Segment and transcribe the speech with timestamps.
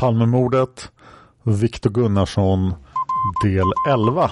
[0.00, 0.90] Palmemordet,
[1.42, 2.74] Viktor Gunnarsson,
[3.44, 4.30] del 11.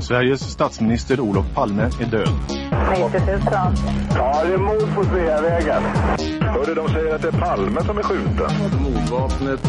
[0.00, 2.28] Sveriges statsminister Olof Palme är död.
[2.90, 3.40] 90 000.
[4.14, 5.82] Ja, det är mord på Sveavägen.
[6.40, 8.82] Hörde de säger att det är Palme som är skjuten.
[8.82, 9.60] Mordvapnet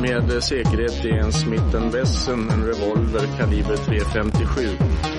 [0.00, 4.68] med säkerhet är en Smith Wesson, en revolver kaliber .357.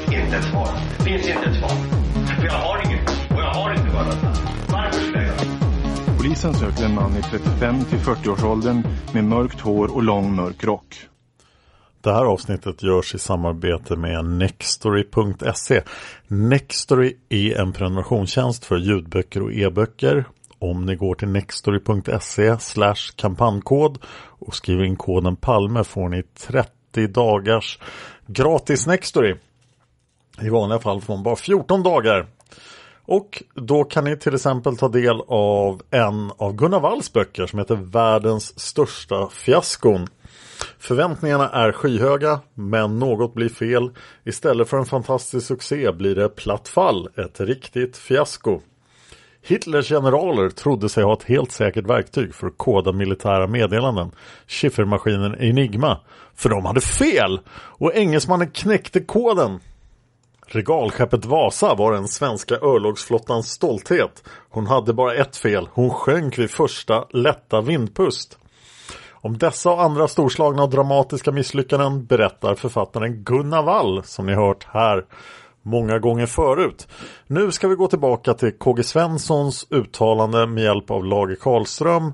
[0.06, 0.70] Inte ett svar.
[0.98, 1.70] Det finns inte ett svar.
[2.40, 3.10] För jag har inget.
[3.10, 4.41] Och jag har inte varit
[6.22, 8.84] Polisen söker en man i 35 till 40-årsåldern
[9.14, 10.96] med mörkt hår och lång mörk rock.
[12.02, 15.82] Det här avsnittet görs i samarbete med Nextory.se.
[16.28, 20.26] Nextory är en prenumerationstjänst för ljudböcker och e-böcker.
[20.60, 22.56] Om ni går till nextory.se
[23.16, 23.98] kampankod
[24.40, 27.80] och skriver in koden Palme får ni 30 dagars
[28.28, 29.36] gratis Nextory.
[30.42, 32.28] I vanliga fall får man bara 14 dagar.
[33.06, 37.60] Och då kan ni till exempel ta del av en av Gunnar Walls böcker som
[37.60, 40.08] heter Världens största fiaskon.
[40.80, 43.92] Förväntningarna är skyhöga, men något blir fel.
[44.24, 48.62] Istället för en fantastisk succé blir det platt fall, ett riktigt fiasko.
[49.44, 54.12] Hitlers generaler trodde sig ha ett helt säkert verktyg för att koda militära meddelanden,
[54.48, 55.98] chiffermaskinen Enigma,
[56.36, 59.60] för de hade fel och engelsmannen knäckte koden.
[60.54, 64.24] Regalskeppet Vasa var den svenska örlogsflottans stolthet.
[64.50, 68.38] Hon hade bara ett fel, hon sjönk vid första lätta vindpust.
[69.12, 74.68] Om dessa och andra storslagna och dramatiska misslyckanden berättar författaren Gunnar Wall som ni hört
[74.72, 75.06] här
[75.62, 76.88] många gånger förut.
[77.28, 82.14] Nu ska vi gå tillbaka till KG Svenssons uttalande med hjälp av Lage Karlström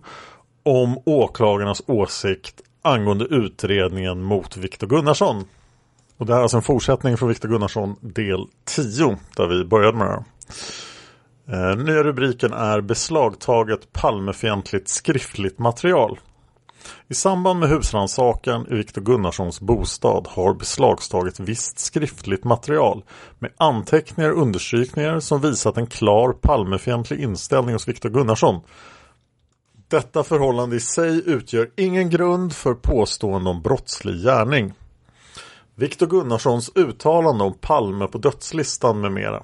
[0.64, 5.44] om åklagarnas åsikt angående utredningen mot Viktor Gunnarsson.
[6.18, 9.98] Och det här är alltså en fortsättning från Viktor Gunnarsson del 10 där vi började
[9.98, 10.24] med det här.
[11.72, 16.20] Eh, nya rubriken är beslagtaget Palmefientligt skriftligt material.
[17.08, 23.04] I samband med husrannsakan i Viktor Gunnarssons bostad har beslagstagit visst skriftligt material
[23.40, 28.62] med anteckningar och understrykningar som visat en klar Palmefientlig inställning hos Viktor Gunnarsson.
[29.88, 34.74] Detta förhållande i sig utgör ingen grund för påstående om brottslig gärning.
[35.80, 39.44] Viktor Gunnarssons uttalande om Palme på dödslistan med mera.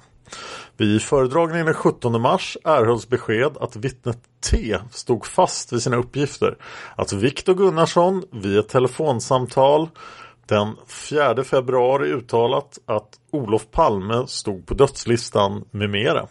[0.76, 4.18] Vid föredragningen den 17 mars erhölls besked att vittnet
[4.50, 6.56] T stod fast vid sina uppgifter.
[6.96, 9.88] Att Viktor Gunnarsson vid ett telefonsamtal
[10.46, 16.26] den 4 februari uttalat att Olof Palme stod på dödslistan med mera.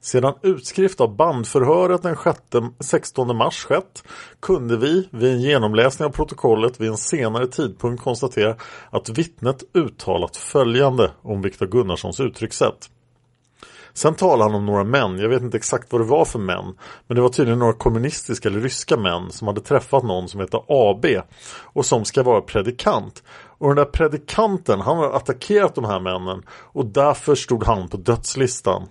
[0.00, 4.04] Sedan utskrift av bandförhöret den 16 mars skett
[4.40, 8.56] kunde vi vid en genomläsning av protokollet vid en senare tidpunkt konstatera
[8.90, 12.90] att vittnet uttalat följande om Viktor Gunnarssons uttryckssätt.
[13.92, 16.74] Sen talar han om några män, jag vet inte exakt vad det var för män
[17.06, 20.62] Men det var tydligen några kommunistiska eller ryska män som hade träffat någon som heter
[20.68, 21.06] AB
[21.60, 23.22] Och som ska vara predikant.
[23.58, 27.96] Och den där predikanten, han har attackerat de här männen Och därför stod han på
[27.96, 28.88] dödslistan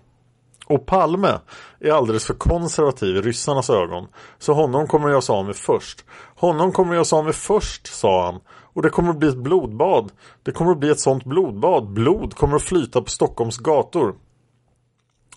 [0.67, 1.39] och Palme
[1.79, 4.07] är alldeles för konservativ i ryssarnas ögon.
[4.39, 6.05] Så honom kommer jag sa med först.
[6.35, 8.41] Honom kommer jag sa med först, sa han.
[8.73, 10.11] Och det kommer att bli ett blodbad.
[10.43, 11.93] Det kommer att bli ett sånt blodbad.
[11.93, 14.15] Blod kommer att flyta på Stockholms gator.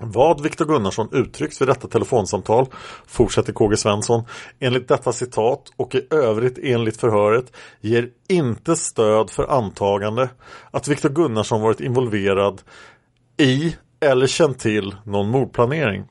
[0.03, 2.67] Vad Viktor Gunnarsson uttrycks vid detta telefonsamtal,
[3.06, 4.23] fortsätter KG Svensson,
[4.59, 10.29] enligt detta citat och i övrigt enligt förhöret ger inte stöd för antagande
[10.71, 12.62] att Viktor Gunnarsson varit involverad
[13.37, 16.05] i eller känt till någon mordplanering.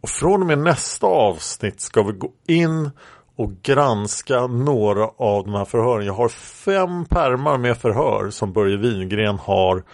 [0.00, 2.90] Och från och med nästa avsnitt ska vi gå in
[3.36, 6.06] och granska några av de här förhören.
[6.06, 9.84] Jag har fem pärmar med förhör som Börje Wingren har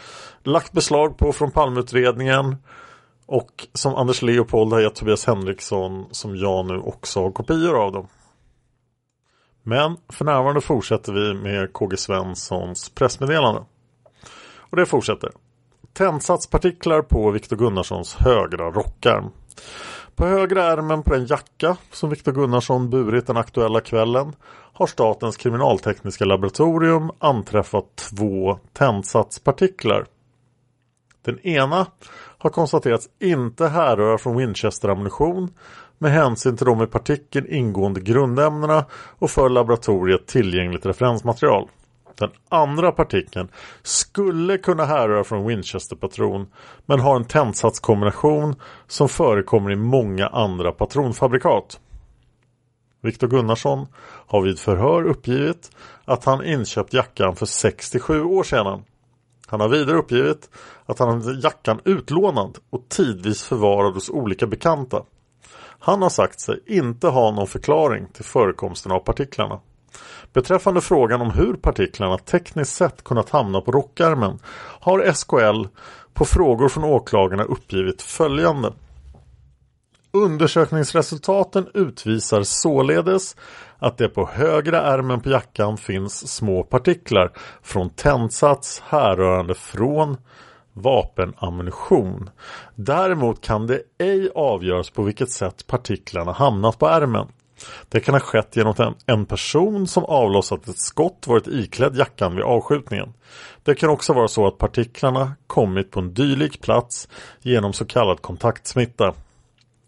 [0.43, 2.57] lagt beslag på från Palmeutredningen
[3.27, 7.93] och som Anders Leopold har gett Tobias Henriksson som jag nu också har kopior av
[7.93, 8.09] dem.
[9.63, 13.65] Men för närvarande fortsätter vi med KG Svenssons pressmeddelande.
[14.57, 15.31] Och det fortsätter.
[15.95, 19.31] Tändsatspartiklar på Viktor Gunnarssons högra rockarm.
[20.15, 24.33] På högra ärmen på den jacka som Viktor Gunnarsson burit den aktuella kvällen
[24.73, 30.07] har Statens kriminaltekniska laboratorium anträffat två tändsatspartiklar.
[31.25, 31.87] Den ena
[32.39, 35.49] har konstaterats inte härröra från Winchester-ammunition
[35.99, 38.85] med hänsyn till de i partikeln ingående grundämnena
[39.19, 41.69] och för laboratoriet tillgängligt referensmaterial.
[42.19, 43.49] Den andra partikeln
[43.83, 46.47] skulle kunna härröra från Winchester-patron
[46.87, 48.55] men har en tändsatskombination
[48.87, 51.81] som förekommer i många andra patronfabrikat.
[53.03, 53.87] Viktor Gunnarsson
[54.27, 55.71] har vid förhör uppgivit
[56.05, 58.85] att han inköpt jackan för 67 år sedan.
[59.47, 60.51] Han har vidare uppgivit
[60.87, 65.03] att han hade jackan utlånad och tidvis förvarad hos olika bekanta.
[65.79, 69.61] Han har sagt sig inte ha någon förklaring till förekomsten av partiklarna.
[70.33, 74.39] Beträffande frågan om hur partiklarna tekniskt sett kunnat hamna på rockärmen
[74.81, 75.69] har SKL
[76.15, 78.73] på frågor från åklagarna uppgivit följande.
[80.15, 83.37] Undersökningsresultaten utvisar således
[83.79, 90.17] att det på högra ärmen på jackan finns små partiklar från tändsats härrörande från
[90.73, 92.31] vapenammunition.
[92.75, 97.29] Däremot kan det ej avgöras på vilket sätt partiklarna hamnat på ärmen.
[97.89, 102.37] Det kan ha skett genom att en person som avlossat ett skott varit iklädd jackan
[102.37, 103.15] vid avskjutningen.
[103.63, 107.09] Det kan också vara så att partiklarna kommit på en dylik plats
[107.41, 109.15] genom så kallad kontaktsmitta.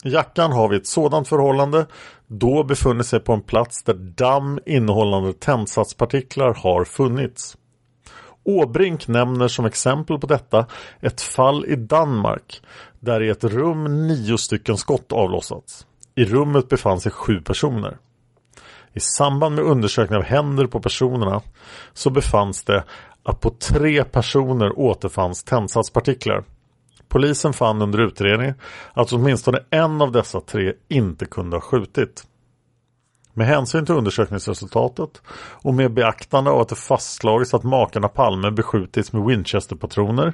[0.05, 1.87] Jackan har vid ett sådant förhållande
[2.27, 7.57] då befunnit sig på en plats där damm innehållande tändsatspartiklar har funnits.
[8.45, 10.67] Åbrink nämner som exempel på detta
[11.01, 12.63] ett fall i Danmark
[13.01, 15.87] där i ett rum nio stycken skott avlossats.
[16.17, 17.99] I rummet befann sig sju personer.
[18.93, 21.43] I samband med undersökning av händer på personerna
[21.93, 22.85] så befanns det
[23.23, 26.45] att på tre personer återfanns tändsatspartiklar.
[27.09, 28.55] Polisen fann under utredning
[28.93, 32.25] att åtminstone en av dessa tre inte kunde ha skjutit.
[33.37, 35.23] Med hänsyn till undersökningsresultatet
[35.63, 40.33] och med beaktande av att det fastslagits att makarna Palme beskjutits med Winchester-patroner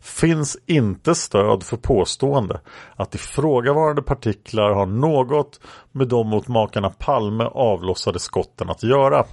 [0.00, 2.60] finns inte stöd för påstående
[2.96, 5.60] att ifrågavarande partiklar har något
[5.92, 9.24] med de mot makarna Palme avlossade skotten att göra.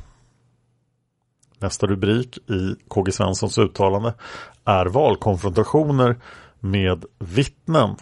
[1.60, 4.14] Nästa rubrik i KG Svenssons uttalande
[4.66, 6.16] är valkonfrontationer
[6.60, 7.96] med vittnen.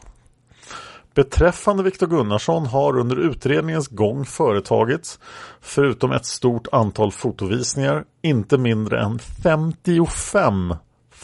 [1.13, 5.19] Beträffande Viktor Gunnarsson har under utredningens gång företagits,
[5.61, 10.75] förutom ett stort antal fotovisningar, inte mindre än 55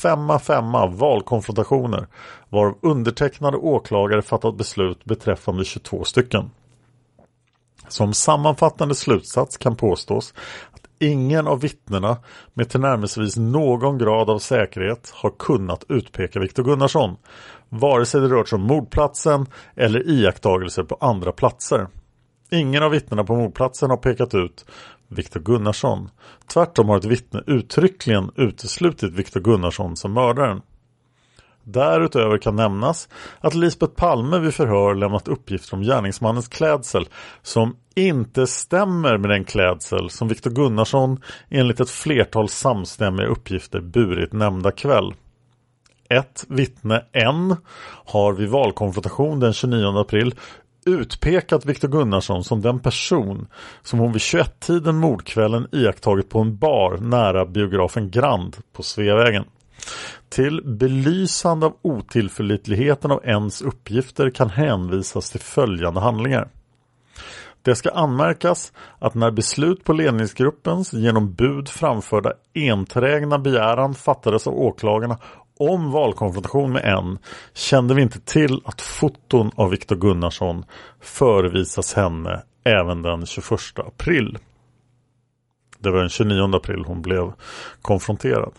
[0.02, 2.08] femma femma valkonfrontationer
[2.50, 6.50] varav undertecknade åklagare fattat beslut beträffande 22 stycken.
[7.88, 10.34] Som sammanfattande slutsats kan påstås
[10.72, 12.18] att ingen av vittnena
[12.54, 17.18] med tillnärmelsevis någon grad av säkerhet har kunnat utpeka Viktor Gunnarsson
[17.70, 19.46] vare sig det rört sig om mordplatsen
[19.76, 21.88] eller iakttagelser på andra platser.
[22.52, 24.66] Ingen av vittnena på mordplatsen har pekat ut
[25.08, 26.10] Viktor Gunnarsson.
[26.54, 30.62] Tvärtom har ett vittne uttryckligen uteslutit Viktor Gunnarsson som mördaren.
[31.64, 33.10] Därutöver kan nämnas
[33.40, 37.08] att Lisbeth Palme vid förhör lämnat uppgifter om gärningsmannens klädsel
[37.42, 44.34] som inte stämmer med den klädsel som Viktor Gunnarsson enligt ett flertal samstämmiga uppgifter burit
[44.34, 45.14] nämnda kväll.
[46.10, 47.56] Ett vittne, N,
[48.06, 50.36] har vid valkonfrontation den 29 april
[50.86, 53.48] utpekat Viktor Gunnarsson som den person
[53.84, 59.46] som hon vid 21-tiden mordkvällen iakttagit på en bar nära biografen Grand på Sveavägen.
[60.30, 66.50] Till belysande av otillförlitligheten av ens uppgifter kan hänvisas till följande handlingar.
[67.62, 74.54] Det ska anmärkas att när beslut på ledningsgruppens genom bud framförda enträgna begäran fattades av
[74.54, 75.18] åklagarna
[75.60, 77.20] om valkonfrontation med en
[77.54, 80.66] kände vi inte till att foton av Viktor Gunnarsson
[81.02, 84.38] förevisas henne även den 21 april.
[85.80, 87.34] Det var den 29 april hon blev
[87.82, 88.54] konfronterad.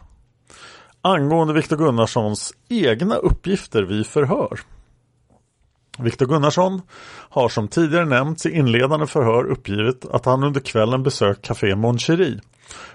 [1.03, 4.61] Angående Viktor Gunnarssons egna uppgifter vid förhör
[5.99, 6.83] Viktor Gunnarsson
[7.31, 11.99] har som tidigare nämnts i inledande förhör uppgivit att han under kvällen besökt Café Mon
[11.99, 12.41] Cherie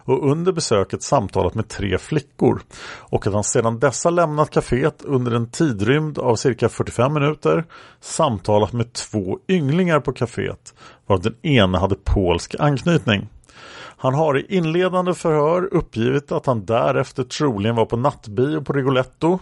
[0.05, 2.61] och under besöket samtalat med tre flickor
[2.99, 7.65] och att han sedan dessa lämnat kaféet under en tidrymd av cirka 45 minuter
[8.01, 10.73] samtalat med två ynglingar på kaféet
[11.07, 13.29] varav den ena hade polsk anknytning.
[13.97, 19.39] Han har i inledande förhör uppgivit att han därefter troligen var på nattbio på Rigoletto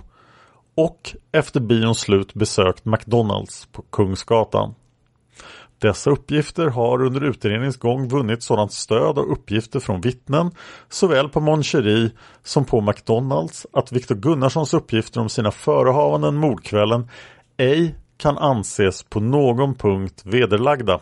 [0.76, 4.74] och efter bions slut besökt McDonalds på Kungsgatan.
[5.80, 10.52] Dessa uppgifter har under utredningens gång vunnit sådant stöd och uppgifter från vittnen
[10.90, 12.12] såväl på Moncherie
[12.44, 17.10] som på McDonalds att Viktor Gunnarssons uppgifter om sina förehavanden mordkvällen
[17.58, 21.00] ej kan anses på någon punkt vederlagda.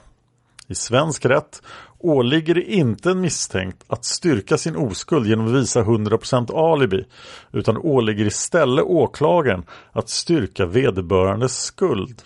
[0.67, 1.61] I svensk rätt
[1.99, 7.05] åligger det inte en misstänkt att styrka sin oskuld genom att visa 100% alibi
[7.51, 12.21] utan åligger istället åklagaren att styrka vederbörandes skuld.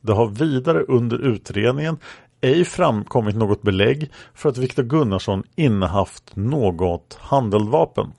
[0.00, 1.98] Det har vidare under utredningen
[2.40, 8.12] ej framkommit något belägg för att Viktor Gunnarsson innehaft något handeldvapen.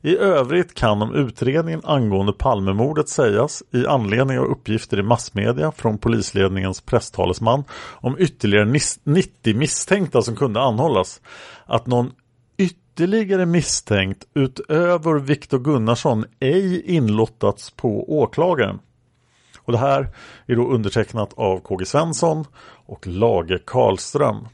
[0.00, 5.98] I övrigt kan om utredningen angående Palmemordet sägas i anledning av uppgifter i massmedia från
[5.98, 11.20] polisledningens presstalesman om ytterligare 90 misstänkta som kunde anhållas
[11.66, 12.12] att någon
[12.56, 18.78] ytterligare misstänkt utöver Viktor Gunnarsson ej inlottats på åklagaren.
[19.58, 20.08] Och det här
[20.46, 22.44] är då undertecknat av KG Svensson
[22.86, 24.48] och Lage Karlström.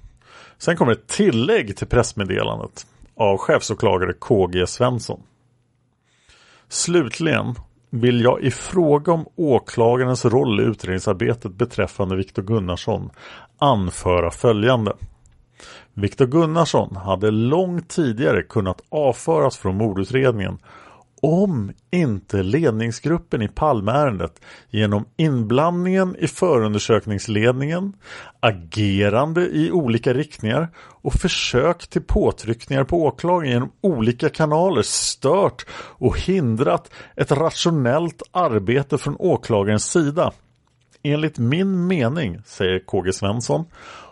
[0.59, 2.87] Sen kommer ett tillägg till pressmeddelandet
[3.21, 5.23] av chefsåklagare KG Svensson.
[6.69, 7.55] Slutligen
[7.91, 13.11] vill jag i fråga om åklagarens roll i utredningsarbetet beträffande Viktor Gunnarsson
[13.59, 14.93] anföra följande.
[15.95, 20.59] Viktor Gunnarsson hade långt tidigare kunnat avföras från mordutredningen
[21.21, 27.93] om inte ledningsgruppen i Palmeärendet genom inblandningen i förundersökningsledningen,
[28.41, 36.19] agerande i olika riktningar och försök till påtryckningar på åklagaren genom olika kanaler stört och
[36.21, 40.33] hindrat ett rationellt arbete från åklagarens sida.
[41.03, 43.65] Enligt min mening, säger KG Svensson,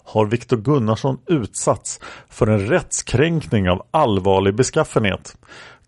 [0.05, 5.37] har Viktor Gunnarsson utsatts för en rättskränkning av allvarlig beskaffenhet.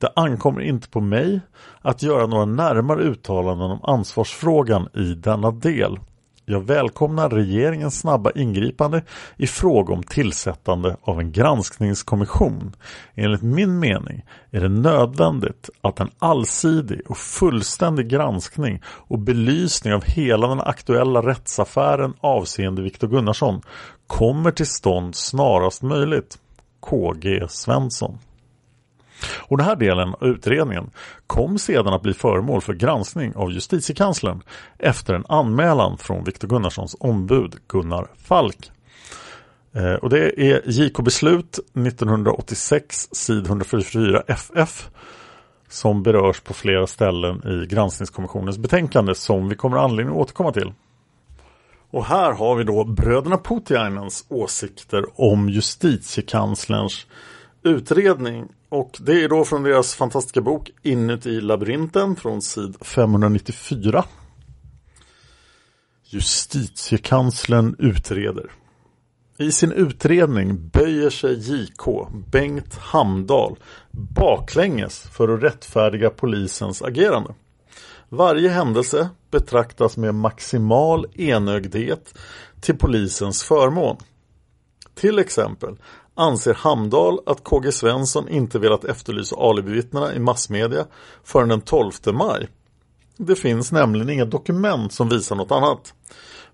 [0.01, 1.41] Det ankommer inte på mig
[1.81, 5.99] att göra några närmare uttalanden om ansvarsfrågan i denna del.
[6.45, 9.03] Jag välkomnar regeringens snabba ingripande
[9.37, 12.77] i fråga om tillsättande av en granskningskommission.
[13.15, 20.05] Enligt min mening är det nödvändigt att en allsidig och fullständig granskning och belysning av
[20.05, 23.63] hela den aktuella rättsaffären avseende Viktor Gunnarsson
[24.07, 26.39] kommer till stånd snarast möjligt.
[26.81, 28.19] KG Svensson.
[29.27, 30.91] Och den här delen av utredningen
[31.27, 34.43] kom sedan att bli föremål för granskning av justitiekanslern
[34.79, 38.71] efter en anmälan från Viktor Gunnarssons ombud Gunnar Falk.
[39.73, 44.89] Eh, och det är JK beslut 1986 sid 144 FF
[45.69, 50.73] som berörs på flera ställen i granskningskommissionens betänkande som vi kommer anledning att återkomma till.
[51.91, 57.07] Och här har vi då bröderna Putiainens åsikter om justitiekanslerns
[57.63, 64.05] utredning och det är då från deras fantastiska bok Inuti labyrinten från sid 594.
[66.05, 68.51] Justitiekanslern utreder.
[69.39, 73.57] I sin utredning böjer sig JK Bengt Hamdal
[73.91, 77.35] baklänges för att rättfärdiga polisens agerande.
[78.09, 82.15] Varje händelse betraktas med maximal enögdhet
[82.61, 83.97] till polisens förmån.
[84.95, 85.77] Till exempel
[86.15, 90.87] anser Hamdal att KG Svensson inte velat efterlysa alibivittnena i massmedia
[91.25, 92.49] förrän den 12 maj.
[93.17, 95.95] Det finns nämligen inga dokument som visar något annat.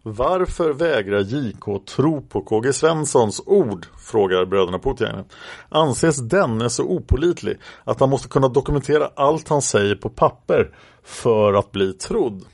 [0.02, 3.86] Varför vägrar JK tro på KG Svenssons ord?
[3.98, 5.24] frågar bröderna Putiainen.
[5.68, 11.52] Anses denne så opolitlig att han måste kunna dokumentera allt han säger på papper för
[11.52, 12.44] att bli trodd?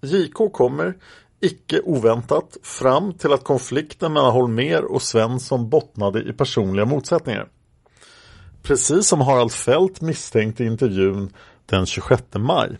[0.00, 0.94] JK kommer
[1.44, 7.48] icke oväntat fram till att konflikten mellan Holmer och Svensson bottnade i personliga motsättningar.
[8.62, 11.32] Precis som Harald Fält misstänkte i intervjun
[11.66, 12.78] den 26 maj.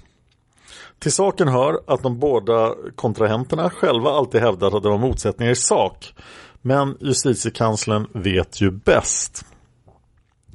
[0.99, 5.57] Till saken hör att de båda kontrahenterna själva alltid hävdat att det var motsättningar i
[5.57, 6.15] sak.
[6.63, 9.45] Men justitiekanslern vet ju bäst.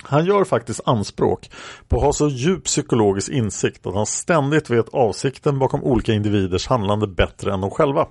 [0.03, 1.51] Han gör faktiskt anspråk
[1.88, 6.68] på att ha så djup psykologisk insikt att han ständigt vet avsikten bakom olika individers
[6.68, 8.08] handlande bättre än de själva.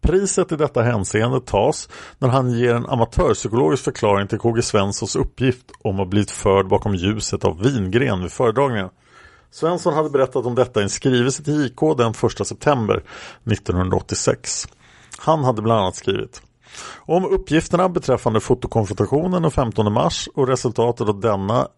[0.00, 5.64] Priset i detta hänseende tas när han ger en amatörpsykologisk förklaring till KG Svenssons uppgift
[5.82, 8.88] om att blivit förd bakom ljuset av vingren vid föredragningen.
[9.50, 13.02] Svensson hade berättat om detta i en skrivelse till JK den 1 september
[13.52, 14.68] 1986.
[15.18, 16.42] Han hade bland annat skrivit
[16.96, 21.68] om uppgifterna beträffande fotokonfrontationen den 15 mars och resultatet av denna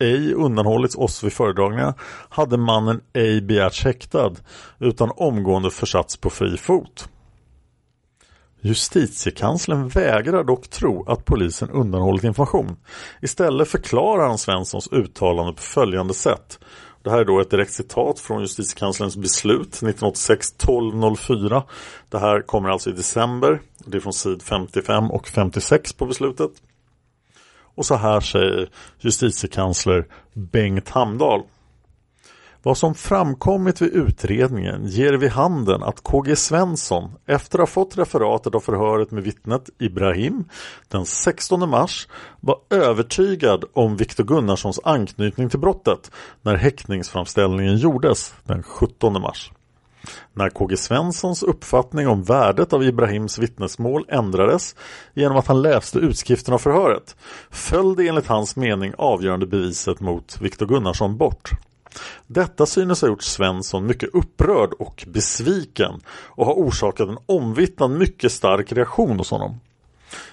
[0.00, 1.94] ej undanhållits oss vid föredragningarna
[2.28, 4.32] hade mannen ej begärts häktad
[4.78, 7.08] utan omgående försatts på fri fot.
[8.60, 12.76] Justitiekanslern vägrar dock tro att polisen undanhållit information.
[13.22, 16.58] Istället förklarar han Svenssons uttalande på följande sätt.
[17.02, 21.62] Det här är då ett direkt citat från justitiekanslerns beslut 1986-1204.
[22.08, 23.60] Det här kommer alltså i december.
[23.86, 26.50] Det är från sid 55 och 56 på beslutet.
[27.74, 31.42] Och så här säger justitiekansler Bengt Hamdahl.
[32.64, 37.98] Vad som framkommit vid utredningen ger vid handen att KG Svensson efter att ha fått
[37.98, 40.44] referatet av förhöret med vittnet Ibrahim
[40.88, 42.08] den 16 mars
[42.40, 46.10] var övertygad om Viktor Gunnarssons anknytning till brottet
[46.42, 49.50] när häktningsframställningen gjordes den 17 mars.
[50.32, 54.76] När KG Svenssons uppfattning om värdet av Ibrahims vittnesmål ändrades
[55.14, 57.16] genom att han läste utskriften av förhöret
[57.50, 61.50] föll det enligt hans mening avgörande beviset mot Viktor Gunnarsson bort.
[62.26, 68.32] Detta synes ha gjort Svensson mycket upprörd och besviken och har orsakat en omvittnad mycket
[68.32, 69.60] stark reaktion hos honom.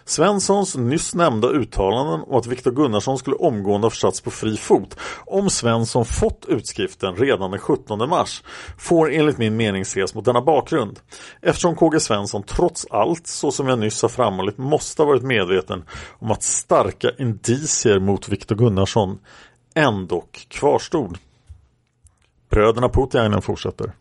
[0.06, 4.98] Svenssons nyss nämnda uttalanden om att Viktor Gunnarsson skulle omgående ha försatts på fri fot
[5.26, 8.44] om Svensson fått utskriften redan den 17 mars
[8.78, 11.00] får enligt min mening ses mot denna bakgrund.
[11.42, 15.84] Eftersom KG Svensson trots allt, så som jag nyss har framhållit, måste ha varit medveten
[16.20, 19.20] om att starka indicier mot Viktor Gunnarsson
[19.76, 21.18] ändock kvarstod.
[22.50, 23.92] Bröderna Putiainen fortsätter.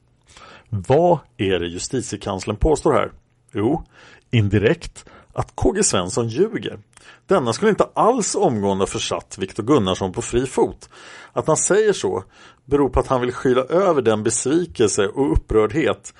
[0.68, 3.12] Vad är det justitiekanslern påstår här?
[3.52, 3.84] Jo,
[4.30, 6.78] indirekt att KG Svensson ljuger.
[7.26, 10.88] Denna skulle inte alls omgående ha försatt Viktor Gunnarsson på fri fot.
[11.32, 12.25] Att han säger så
[12.64, 16.14] beror på att han vill skyla över den besvikelse och upprördhet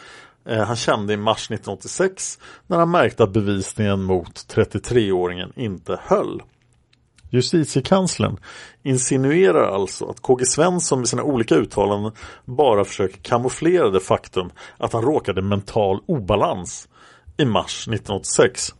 [0.49, 6.43] eh, han kände i mars 1986 när han märkte att bevisningen mot 33-åringen inte höll.
[7.31, 8.37] Justitiekanslern
[8.83, 12.13] insinuerar alltså att KG Svensson med sina olika uttalanden
[12.45, 16.89] bara försöker kamouflera det faktum att han råkade mental obalans
[17.37, 18.75] i mars 1986.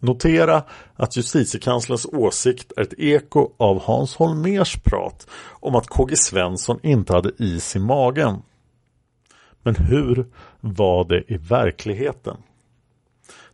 [0.00, 0.62] Notera
[0.96, 5.26] att justitiekanslerns åsikt är ett eko av Hans Holmers prat
[5.60, 8.42] om att KG Svensson inte hade is i magen.
[9.62, 10.26] Men hur
[10.60, 12.36] var det i verkligheten?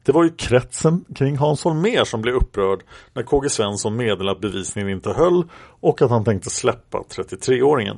[0.04, 2.80] Det var ju kretsen kring Hans Holmér som blev upprörd
[3.12, 5.44] när KG Svensson meddelade att bevisningen inte höll
[5.80, 7.96] och att han tänkte släppa 33-åringen.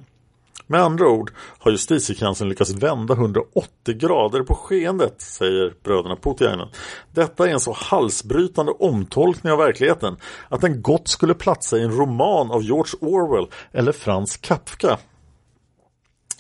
[0.67, 6.69] Med andra ord har justitiekanslern lyckats vända 180 grader på skeendet, säger bröderna Putiainen.
[7.13, 10.17] Detta är en så halsbrytande omtolkning av verkligheten
[10.49, 14.99] att den gott skulle platsa i en roman av George Orwell eller Franz Kafka.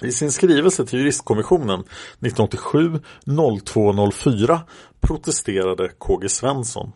[0.03, 1.85] I sin skrivelse till juristkommissionen
[2.21, 4.61] 1987-0204
[5.01, 6.93] protesterade KG Svensson.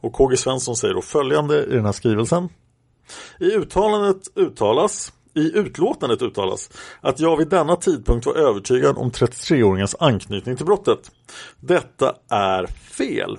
[0.00, 2.48] Och KG Svensson säger då följande i den här skrivelsen.
[3.40, 9.96] I uttalandet uttalas i utlåtandet uttalas att jag vid denna tidpunkt var övertygad om 33-åringens
[10.00, 11.10] anknytning till brottet.
[11.60, 13.38] Detta är fel.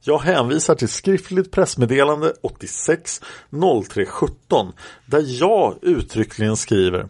[0.00, 3.20] Jag hänvisar till skriftligt pressmeddelande 86
[3.88, 4.72] 03 17
[5.06, 7.08] där jag uttryckligen skriver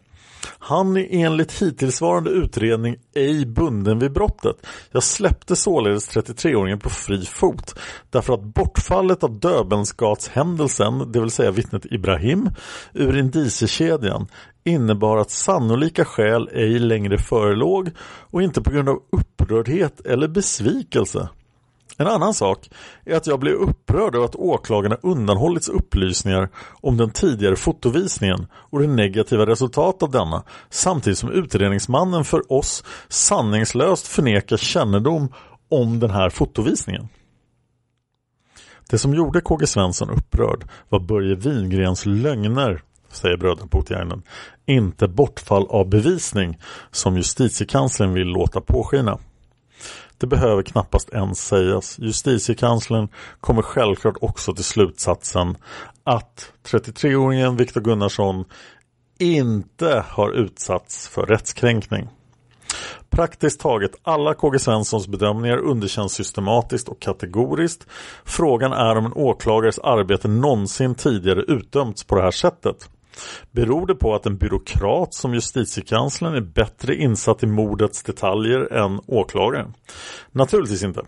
[0.59, 4.67] han är enligt hittillsvarande utredning ej bunden vid brottet.
[4.93, 7.75] Jag släppte således 33-åringen på fri fot
[8.11, 12.51] därför att bortfallet av Döbelnsgatshändelsen, det vill säga vittnet Ibrahim,
[12.93, 14.27] ur indiciekedjan
[14.65, 21.29] innebar att sannolika skäl ej längre förelåg och inte på grund av upprördhet eller besvikelse.
[22.01, 22.71] En annan sak
[23.05, 26.49] är att jag blev upprörd över att åklagarna undanhållits upplysningar
[26.81, 32.85] om den tidigare fotovisningen och det negativa resultatet av denna samtidigt som utredningsmannen för oss
[33.09, 35.33] sanningslöst förnekar kännedom
[35.71, 37.09] om den här fotovisningen.
[38.91, 42.83] Det som gjorde KG Svensson upprörd var Börje Wingrens lögner,
[43.13, 44.23] säger bröderna Putiainen,
[44.67, 46.59] inte bortfall av bevisning
[46.91, 49.19] som justitiekanslern vill låta påskina.
[50.19, 51.99] Det behöver knappast ens sägas.
[51.99, 53.09] Justitiekanslern
[53.41, 55.57] kommer självklart också till slutsatsen
[56.05, 58.45] att 33-åringen Viktor Gunnarsson
[59.19, 62.09] inte har utsatts för rättskränkning.
[63.11, 67.87] Praktiskt taget alla KG Svenssons bedömningar underkänns systematiskt och kategoriskt.
[68.25, 72.89] Frågan är om en åklagares arbete någonsin tidigare utdömts på det här sättet.
[73.51, 79.01] Beror det på att en byråkrat som justitiekanslern är bättre insatt i mordets detaljer än
[79.07, 79.75] åklagaren?
[80.33, 81.03] Naturligtvis inte.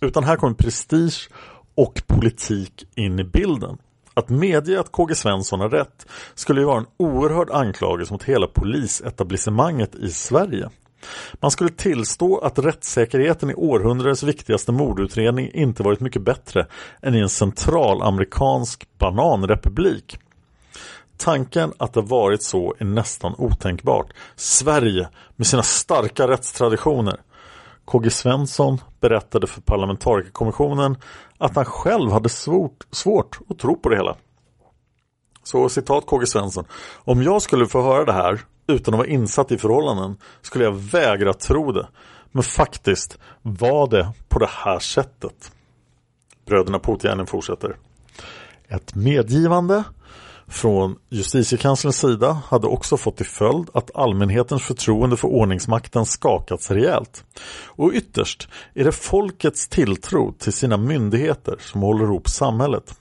[0.00, 1.28] Utan här kommer prestige
[1.74, 3.78] och politik in i bilden.
[4.14, 8.46] Att medge att KG Svensson har rätt skulle ju vara en oerhörd anklagelse mot hela
[8.46, 10.70] polisetablissemanget i Sverige.
[11.40, 16.66] Man skulle tillstå att rättssäkerheten i århundradets viktigaste mordutredning inte varit mycket bättre
[17.02, 20.18] än i en centralamerikansk bananrepublik.
[21.18, 24.12] Tanken att det varit så är nästan otänkbart.
[24.36, 27.20] Sverige med sina starka rättstraditioner.
[27.84, 30.96] KG Svensson berättade för parlamentarikerkommissionen
[31.38, 34.16] att han själv hade svårt, svårt att tro på det hela.
[35.42, 36.64] Så citat KG Svensson.
[36.96, 40.72] Om jag skulle få höra det här utan att vara insatt i förhållanden skulle jag
[40.72, 41.88] vägra tro det.
[42.32, 45.52] Men faktiskt var det på det här sättet.
[46.46, 47.76] Bröderna Putiainen fortsätter.
[48.68, 49.84] Ett medgivande
[50.48, 57.24] från justitiekanslerns sida hade också fått till följd att allmänhetens förtroende för ordningsmakten skakats rejält.
[57.66, 62.94] Och ytterst är det folkets tilltro till sina myndigheter som håller ihop samhället.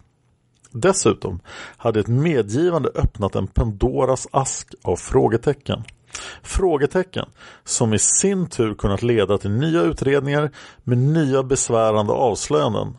[0.72, 1.40] Dessutom
[1.78, 5.84] hade ett medgivande öppnat en Pandoras ask av frågetecken.
[6.42, 7.26] Frågetecken
[7.64, 10.52] som i sin tur kunnat leda till nya utredningar
[10.84, 12.98] med nya besvärande avslöjanden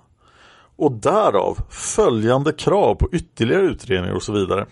[0.79, 4.67] och därav följande krav på ytterligare utredningar och så vidare.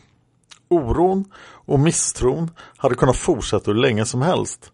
[0.68, 4.72] Oron och misstron hade kunnat fortsätta hur länge som helst.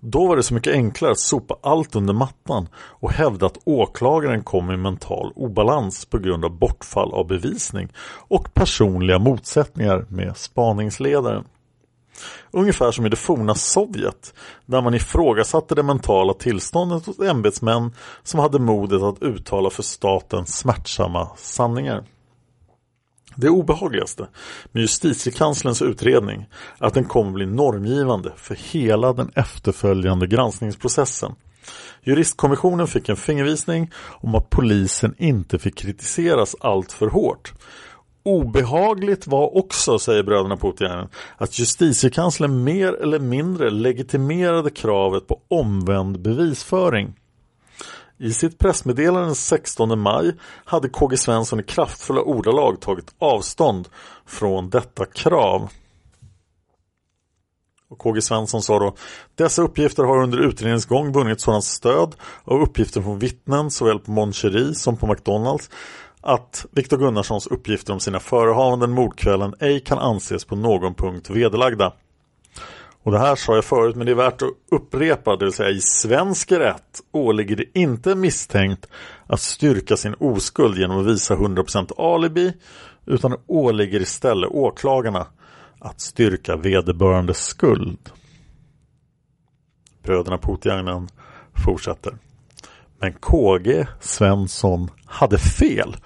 [0.00, 4.42] Då var det så mycket enklare att sopa allt under mattan och hävda att åklagaren
[4.42, 7.92] kom i mental obalans på grund av bortfall av bevisning
[8.28, 11.44] och personliga motsättningar med spaningsledaren.
[12.50, 14.34] Ungefär som i det forna Sovjet
[14.66, 20.46] där man ifrågasatte det mentala tillståndet hos ämbetsmän som hade modet att uttala för staten
[20.46, 22.04] smärtsamma sanningar.
[23.36, 24.28] Det obehagligaste
[24.72, 26.46] med justitiekanslerns utredning
[26.78, 31.34] är att den kommer bli normgivande för hela den efterföljande granskningsprocessen.
[32.02, 37.52] Juristkommissionen fick en fingervisning om att polisen inte fick kritiseras allt för hårt
[38.30, 46.20] Obehagligt var också, säger bröderna Puttjärnen, att justitiekanslern mer eller mindre legitimerade kravet på omvänd
[46.20, 47.14] bevisföring.
[48.18, 50.32] I sitt pressmeddelande den 16 maj
[50.64, 53.88] hade KG Svensson i kraftfulla ordalag tagit avstånd
[54.26, 55.68] från detta krav.
[57.88, 58.94] Och KG Svensson sa då
[59.34, 62.14] Dessa uppgifter har under utredningens gång vunnit sådant stöd
[62.44, 64.32] av uppgifter från vittnen såväl på Mon
[64.74, 65.70] som på McDonalds
[66.20, 71.92] att Viktor Gunnarssons uppgifter om sina förehavanden mordkvällen ej kan anses på någon punkt vederlagda.
[73.02, 75.70] Och det här sa jag förut men det är värt att upprepa, det vill säga
[75.70, 78.86] i svensk rätt åligger det inte misstänkt
[79.26, 82.52] att styrka sin oskuld genom att visa 100% alibi
[83.06, 85.26] utan åligger istället åklagarna
[85.78, 88.10] att styrka vederbörandes skuld.
[90.02, 91.08] Bröderna Putiainen
[91.64, 92.14] fortsätter.
[93.00, 95.96] Men KG Svensson hade fel.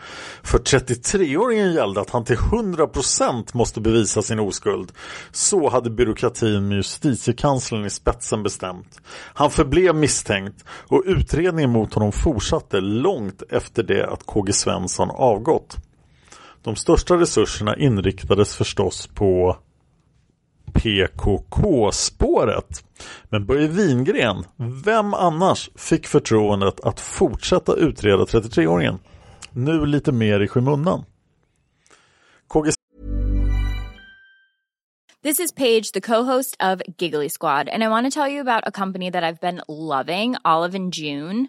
[0.43, 4.93] För 33-åringen gällde att han till 100% måste bevisa sin oskuld.
[5.33, 9.01] Så hade byråkratin med justitiekanslern i spetsen bestämt.
[9.35, 15.77] Han förblev misstänkt och utredningen mot honom fortsatte långt efter det att KG Svensson avgått.
[16.63, 19.57] De största resurserna inriktades förstås på
[20.73, 22.85] PKK-spåret.
[23.29, 24.45] Men Börje Wingren,
[24.85, 28.99] vem annars fick förtroendet att fortsätta utreda 33-åringen?
[29.53, 31.05] Nu lite mer i skymundan.
[32.49, 32.71] KG
[35.23, 38.65] This is Paige, the co-host of Giggly Squad, and I want to tell you about
[38.67, 41.49] a company that I've been loving, Olive and June.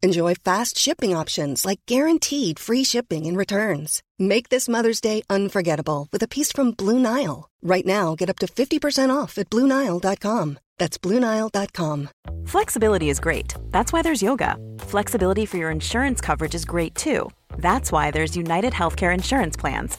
[0.00, 4.00] Enjoy fast shipping options like guaranteed free shipping and returns.
[4.18, 7.50] Make this Mother's Day unforgettable with a piece from Blue Nile.
[7.62, 10.58] Right now, get up to 50% off at BlueNile.com.
[10.78, 12.08] That's BlueNile.com.
[12.46, 13.54] Flexibility is great.
[13.72, 14.56] That's why there's yoga.
[14.78, 17.28] Flexibility for your insurance coverage is great too.
[17.58, 19.98] That's why there's United Healthcare Insurance Plans.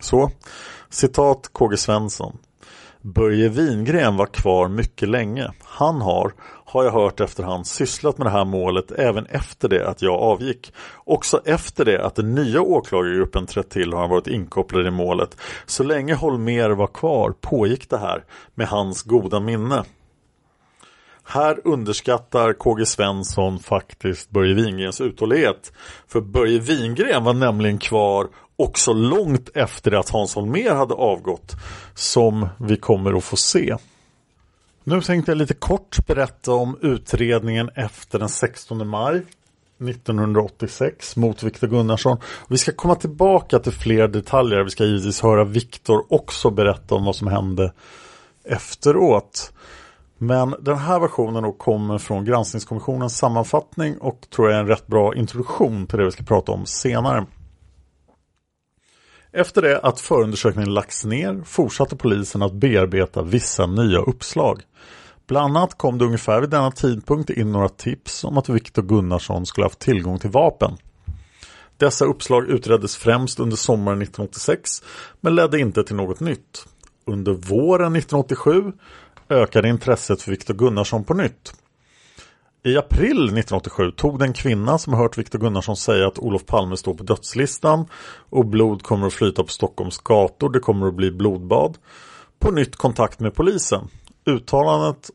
[0.00, 0.30] Så,
[0.90, 2.38] citat KG Svensson.
[3.02, 5.52] Börje Wingren var kvar mycket länge.
[5.64, 6.32] Han har,
[6.64, 10.72] har jag hört efterhand, sysslat med det här målet även efter det att jag avgick.
[11.04, 15.36] Också efter det att den nya åklagargruppen trätt till har han varit inkopplad i målet.
[15.66, 19.84] Så länge Holmer var kvar pågick det här med hans goda minne.
[21.24, 25.72] Här underskattar KG Svensson faktiskt Börje Wingrens uthållighet.
[26.06, 28.28] För Börje Wingren var nämligen kvar
[28.58, 31.56] också långt efter att Hans Holmér hade avgått.
[31.94, 33.76] Som vi kommer att få se.
[34.84, 39.22] Nu tänkte jag lite kort berätta om utredningen efter den 16 maj
[39.80, 42.18] 1986 mot Viktor Gunnarsson.
[42.48, 44.64] Vi ska komma tillbaka till fler detaljer.
[44.64, 47.72] Vi ska givetvis höra Viktor också berätta om vad som hände
[48.44, 49.52] efteråt.
[50.18, 54.86] Men den här versionen då kommer från granskningskommissionens sammanfattning och tror jag är en rätt
[54.86, 57.26] bra introduktion till det vi ska prata om senare.
[59.38, 64.62] Efter det att förundersökningen lagts ner fortsatte polisen att bearbeta vissa nya uppslag.
[65.26, 69.46] Bland annat kom det ungefär vid denna tidpunkt in några tips om att Viktor Gunnarsson
[69.46, 70.76] skulle haft tillgång till vapen.
[71.76, 74.70] Dessa uppslag utreddes främst under sommaren 1986
[75.20, 76.66] men ledde inte till något nytt.
[77.06, 78.72] Under våren 1987
[79.28, 81.52] ökade intresset för Viktor Gunnarsson på nytt.
[82.68, 86.94] I april 1987 tog den kvinna som hört Viktor Gunnarsson säga att Olof Palme står
[86.94, 87.86] på dödslistan
[88.30, 91.78] och blod kommer att flyta på Stockholms gator, det kommer att bli blodbad.
[92.38, 93.88] På nytt kontakt med polisen.
[94.26, 95.10] Uttalandet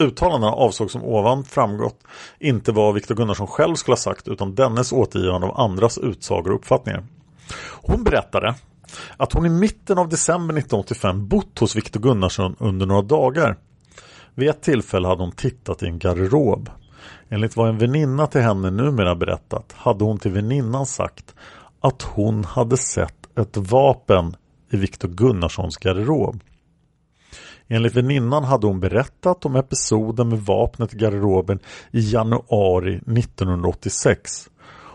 [0.00, 2.04] Uttalandena avsåg som ovan framgått
[2.38, 6.56] inte vad Viktor Gunnarsson själv skulle ha sagt utan dennes återgivande av andras utsagor och
[6.56, 7.06] uppfattningar.
[7.82, 8.54] Hon berättade
[9.16, 13.56] att hon i mitten av december 1985 bott hos Viktor Gunnarsson under några dagar.
[14.34, 16.70] Vid ett tillfälle hade hon tittat i en garderob.
[17.28, 21.34] Enligt vad en väninna till henne numera berättat hade hon till väninnan sagt
[21.80, 24.36] att hon hade sett ett vapen
[24.70, 26.40] i Viktor Gunnarssons garderob.
[27.68, 31.58] Enligt väninnan hade hon berättat om episoden med vapnet i garderoben
[31.90, 34.50] i januari 1986.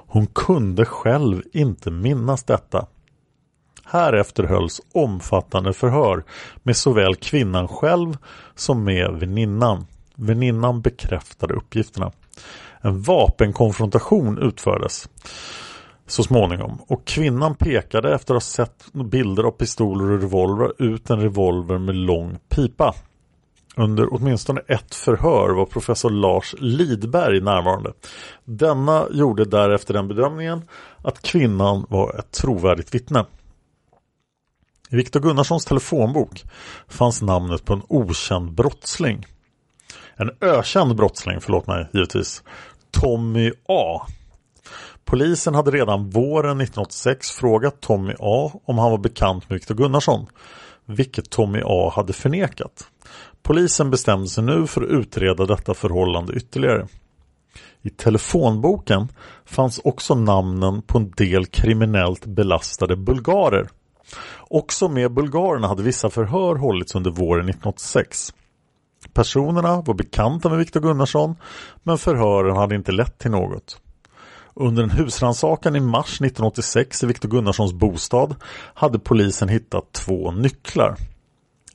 [0.08, 2.88] Hon kunde själv inte minnas detta.
[3.86, 6.24] Härefter hölls omfattande förhör
[6.64, 8.18] med såväl kvinnan själv
[8.56, 9.86] som med väninnan.
[10.16, 12.12] Väninnan bekräftade uppgifterna.
[12.82, 15.10] En vapenkonfrontation utfördes
[16.08, 21.10] så småningom och kvinnan pekade efter att ha sett bilder av pistoler och revolver ut
[21.10, 22.96] en revolver med lång pipa.
[23.76, 27.94] Under åtminstone ett förhör var professor Lars Lidberg närvarande.
[28.46, 30.62] Denna gjorde därefter den bedömningen
[31.02, 33.26] att kvinnan var ett trovärdigt vittne.
[34.90, 36.44] I Viktor Gunnarssons telefonbok
[36.88, 39.26] fanns namnet på en okänd brottsling.
[40.16, 42.44] En ökänd brottsling, förlåt mig givetvis.
[42.92, 44.02] Tommy A.
[45.06, 50.26] Polisen hade redan våren 1986 frågat Tommy A om han var bekant med Viktor Gunnarsson.
[50.86, 52.88] Vilket Tommy A hade förnekat.
[53.44, 56.88] Polisen bestämde sig nu för att utreda detta förhållande ytterligare.
[57.82, 59.08] I telefonboken
[59.46, 63.70] fanns också namnen på en del kriminellt belastade bulgarer.
[64.40, 68.34] Också med bulgarerna hade vissa förhör hållits under våren 1986.
[69.14, 71.36] Personerna var bekanta med Viktor Gunnarsson
[71.84, 73.80] men förhören hade inte lett till något.
[74.54, 78.36] Under en husrannsakan i mars 1986 i Viktor Gunnarssons bostad
[78.74, 80.96] hade polisen hittat två nycklar.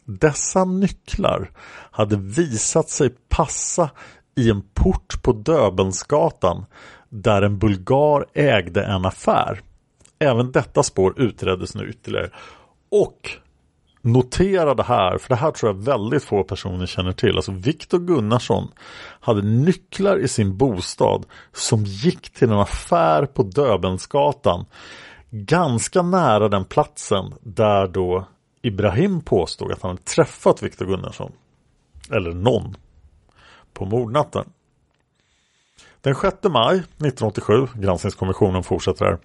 [0.04, 1.50] Dessa nycklar
[1.90, 3.90] hade visat sig passa
[4.36, 6.64] i en port på Döbelnsgatan
[7.08, 9.60] där en bulgar ägde en affär.
[10.18, 12.30] Även detta spår utreddes nu ytterligare.
[12.90, 13.30] Och
[14.12, 17.36] notera det här, för det här tror jag väldigt få personer känner till.
[17.36, 18.68] Alltså Viktor Gunnarsson
[19.20, 24.64] hade nycklar i sin bostad som gick till en affär på Döbelnsgatan.
[25.30, 28.26] Ganska nära den platsen där då
[28.62, 31.32] Ibrahim påstod att han hade träffat Viktor Gunnarsson.
[32.10, 32.76] Eller någon.
[33.74, 34.44] På mordnatten.
[36.00, 39.18] Den 6 maj 1987, granskningskommissionen fortsätter här,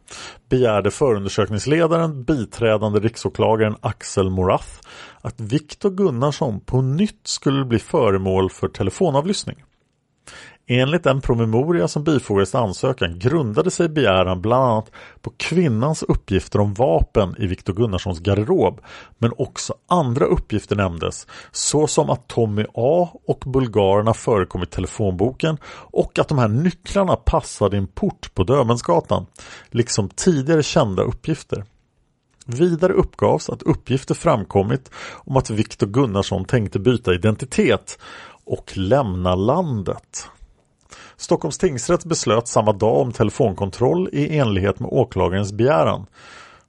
[0.50, 4.70] begärde förundersökningsledaren, biträdande riksåklagaren Axel Morath
[5.22, 9.64] att Viktor Gunnarsson på nytt skulle bli föremål för telefonavlyssning.
[10.68, 16.74] Enligt den promemoria som bifogades ansökan grundade sig begäran bland annat på kvinnans uppgifter om
[16.74, 18.82] vapen i Viktor Gunnarssons garderob
[19.18, 26.20] men också andra uppgifter nämndes såsom att Tommy A och bulgarerna förekom i telefonboken och
[26.20, 29.26] att de här nycklarna passade i en port på Döbelnsgatan
[29.70, 31.64] liksom tidigare kända uppgifter.
[32.46, 38.00] Vidare uppgavs att uppgifter framkommit om att Viktor Gunnarsson tänkte byta identitet
[38.46, 40.28] och lämna landet.
[41.24, 46.06] Stockholms tingsrätt beslöt samma dag om telefonkontroll i enlighet med åklagarens begäran.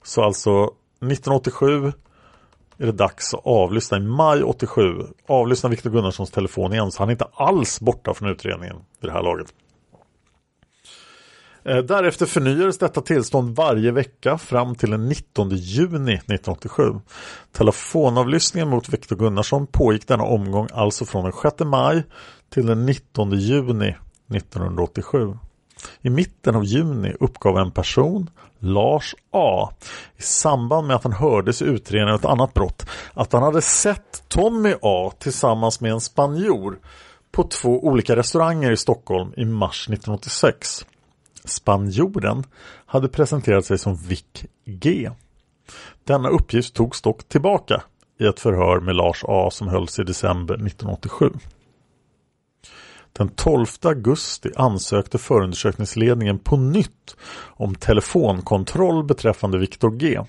[0.03, 1.93] Så alltså 1987
[2.77, 4.81] är det dags att avlyssna i maj 87.
[5.27, 9.13] Avlyssna Viktor Gunnarssons telefon igen så han är inte alls borta från utredningen vid det
[9.13, 9.47] här laget.
[11.65, 16.83] Eh, därefter förnyades detta tillstånd varje vecka fram till den 19 juni 1987.
[17.51, 22.03] Telefonavlyssningen mot Viktor Gunnarsson pågick denna omgång alltså från den 6 maj
[22.49, 23.95] till den 19 juni
[24.35, 25.37] 1987.
[26.01, 29.69] I mitten av juni uppgav en person, Lars A,
[30.17, 33.61] i samband med att han hördes i utredningen av ett annat brott, att han hade
[33.61, 36.79] sett Tommy A tillsammans med en spanjor
[37.31, 40.85] på två olika restauranger i Stockholm i mars 1986.
[41.45, 42.43] Spanjoren
[42.85, 44.25] hade presenterat sig som Vic
[44.65, 45.09] G.
[46.03, 47.83] Denna uppgift togs dock tillbaka
[48.19, 51.29] i ett förhör med Lars A som hölls i december 1987.
[53.17, 60.19] Den 12 augusti ansökte förundersökningsledningen på nytt om telefonkontroll beträffande Viktor G.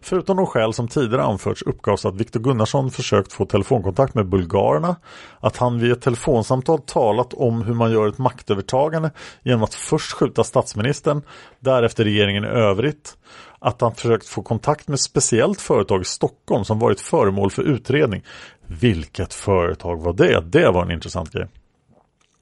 [0.00, 4.96] Förutom de skäl som tidigare anförts uppgavs att Viktor Gunnarsson försökt få telefonkontakt med bulgarerna,
[5.40, 9.10] att han vid ett telefonsamtal talat om hur man gör ett maktövertagande
[9.42, 11.22] genom att först skjuta statsministern,
[11.60, 13.16] därefter regeringen i övrigt,
[13.58, 18.22] att han försökt få kontakt med speciellt företag i Stockholm som varit föremål för utredning.
[18.66, 20.40] Vilket företag var det?
[20.40, 21.48] Det var en intressant grej.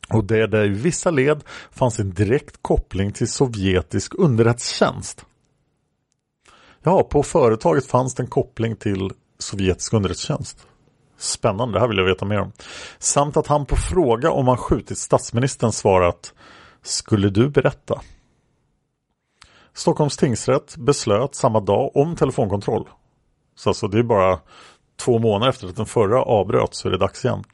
[0.08, 5.24] Och det där i vissa led fanns en direkt koppling till sovjetisk underrättelsetjänst.
[6.82, 10.66] Ja, på företaget fanns det en koppling till sovjetisk underrättelsetjänst.
[11.18, 12.52] Spännande, det här vill jag veta mer om.
[12.98, 16.34] Samt att han på fråga om han skjutit statsministern svarat
[16.82, 18.00] Skulle du berätta?
[19.72, 22.88] Stockholms tingsrätt beslöt samma dag om telefonkontroll.
[23.54, 24.40] Så alltså det är bara
[24.96, 27.44] två månader efter att den förra avbröts så är det dags igen.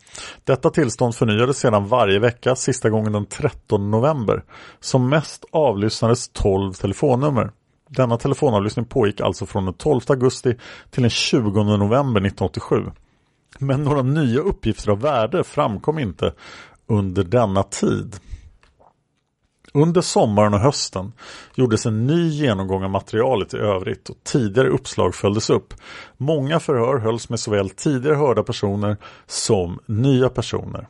[0.45, 4.45] Detta tillstånd förnyades sedan varje vecka, sista gången den 13 november.
[4.81, 7.51] Som mest avlyssnades 12 telefonnummer.
[7.89, 10.57] Denna telefonavlyssning pågick alltså från den 12 augusti
[10.91, 12.85] till den 20 november 1987.
[13.59, 16.33] Men några nya uppgifter av värde framkom inte
[16.87, 18.17] under denna tid.
[19.75, 21.13] Under sommaren och hösten
[21.55, 25.75] gjordes en ny genomgång av materialet i övrigt och tidigare uppslag följdes upp.
[26.17, 30.87] Många förhör hölls med såväl tidigare hörda personer som nya personer.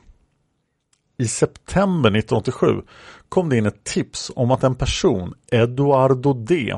[1.19, 2.83] I september 1987
[3.29, 6.75] kom det in ett tips om att en person, Eduardo D,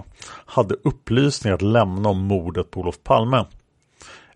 [0.47, 3.45] hade upplysningar att lämna om mordet på Olof Palme.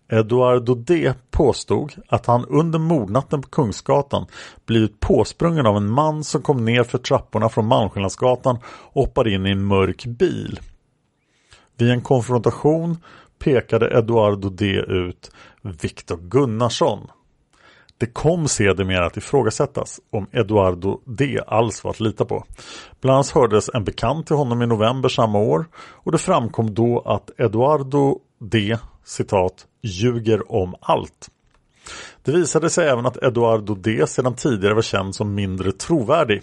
[0.09, 1.13] Eduardo D.
[1.31, 4.25] påstod att han under mordnatten på Kungsgatan
[4.65, 9.45] blivit påsprungen av en man som kom ner för trapporna från Malmskillnadsgatan och hoppade in
[9.45, 10.59] i en mörk bil.
[11.77, 12.97] Vid en konfrontation
[13.39, 14.65] pekade Eduardo D.
[14.87, 17.07] ut Viktor Gunnarsson.
[17.97, 21.39] Det kom sedermera att ifrågasättas om Eduardo D.
[21.47, 22.43] alls var att lita på.
[23.01, 26.99] Bland annat hördes en bekant till honom i november samma år och det framkom då
[26.99, 31.29] att Eduardo D citat ljuger om allt.
[32.23, 36.41] Det visade sig även att Eduardo D sedan tidigare var känd som mindre trovärdig.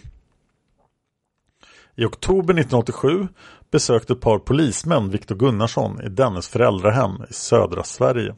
[1.97, 3.29] I oktober 1987
[3.71, 8.35] besökte ett par polismän Viktor Gunnarsson i dennes föräldrahem i södra Sverige.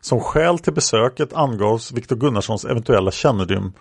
[0.00, 3.72] Som skäl till besöket angavs Viktor Gunnarssons eventuella kännedom,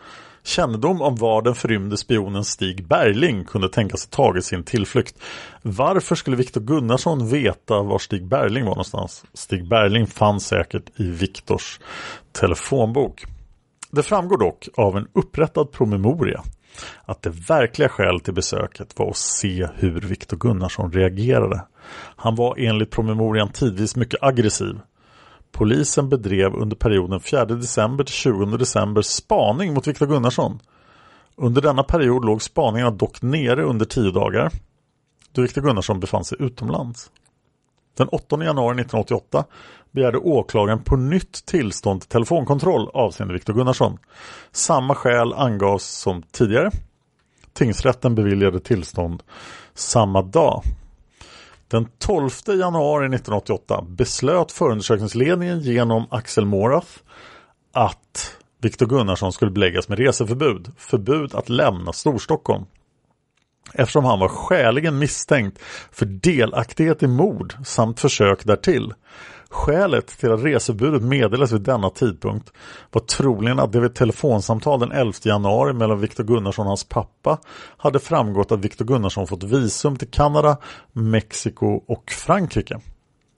[0.48, 5.20] kännedom om var den förrymde spionen Stig Berling kunde tänkas ha tagit sin tillflykt.
[5.62, 9.26] Varför skulle Viktor Gunnarsson veta var Stig Berling var någonstans?
[9.34, 11.80] Stig Berling fanns säkert i Viktors
[12.32, 13.26] telefonbok.
[13.92, 16.44] Det framgår dock av en upprättad promemoria
[17.06, 21.62] att det verkliga skälet till besöket var att se hur Viktor Gunnarsson reagerade.
[22.16, 24.80] Han var enligt promemorian tidvis mycket aggressiv
[25.58, 30.60] Polisen bedrev under perioden 4 december till 20 december spaning mot Viktor Gunnarsson.
[31.36, 34.52] Under denna period låg spaningarna dock nere under tio dagar
[35.32, 37.12] då Viktor Gunnarsson befann sig utomlands.
[37.98, 39.46] Den 8 januari 1988
[39.92, 43.98] begärde åklagaren på nytt tillstånd till telefonkontroll avseende Viktor Gunnarsson.
[44.52, 46.72] Samma skäl angavs som tidigare.
[47.54, 49.24] Tingsrätten beviljade tillstånd
[49.74, 50.64] samma dag.
[51.68, 56.88] Den 12 januari 1988 beslöt förundersökningsledningen genom Axel Morath
[57.74, 62.66] att Viktor Gunnarsson skulle beläggas med reseförbud, förbud att lämna Storstockholm.
[63.74, 65.60] Eftersom han var skäligen misstänkt
[65.92, 68.94] för delaktighet i mord samt försök därtill.
[69.58, 72.54] Skälet till att reseförbudet meddelades vid denna tidpunkt
[72.92, 76.84] var troligen att det vid ett telefonsamtal den 11 januari mellan Viktor Gunnarsson och hans
[76.84, 77.38] pappa
[77.78, 80.58] hade framgått att Viktor Gunnarsson fått visum till Kanada,
[80.94, 82.80] Mexiko och Frankrike.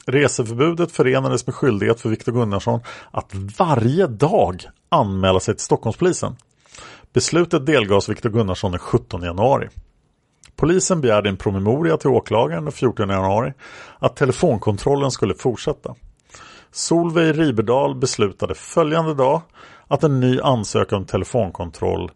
[0.06, 2.80] Reseförbudet förenades med skyldighet för Viktor Gunnarsson
[3.12, 6.36] att varje dag anmäla sig till Stockholmspolisen.
[7.14, 9.70] Beslutet delgavs Viktor Gunnarsson den 17 januari.
[10.56, 13.54] Polisen begärde en promemoria till åklagaren den 14 januari
[14.00, 15.96] att telefonkontrollen skulle fortsätta.
[16.72, 19.42] Solveig Riberdal beslutade följande dag
[19.88, 22.12] att en ny ansökan om telefonkontroll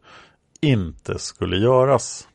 [0.62, 2.28] inte skulle göras.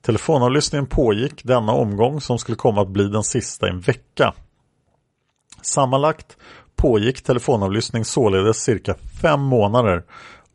[0.00, 4.34] Telefonavlyssningen pågick denna omgång som skulle komma att bli den sista i en vecka.
[5.62, 6.36] Sammanlagt
[6.76, 10.04] pågick telefonavlyssning således cirka fem månader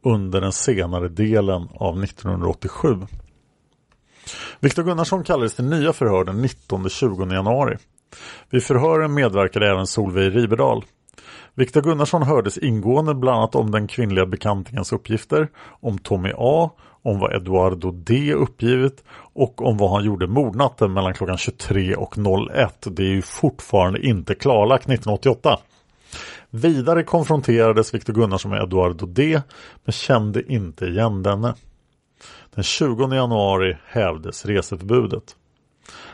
[0.04, 2.98] under den senare delen av 1987.
[4.60, 7.78] Viktor Gunnarsson kallades till nya förhör den 19-20 januari.
[8.50, 10.84] Vid förhören medverkade även Solveig Riberdal.
[11.58, 15.50] Viktor Gunnarsson hördes ingående bland annat om den kvinnliga bekantingens uppgifter,
[15.80, 19.04] om Tommy A, om vad Eduardo D uppgivit
[19.34, 22.18] och om vad han gjorde mordnatten mellan klockan 23 och
[22.52, 22.88] 01.
[22.92, 25.60] Det är ju fortfarande inte klarlagt 1988.
[26.50, 29.42] Vidare konfronterades Viktor Gunnarsson med Eduardo D
[29.86, 31.54] men kände inte igen denne.
[32.56, 35.36] Den 20 januari hävdes reseförbudet.